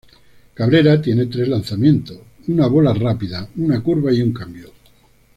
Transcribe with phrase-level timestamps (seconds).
[0.55, 2.17] Cabrera tiene tres lanzamientos:
[2.47, 4.73] una bola rápida, una curva, y un cambio.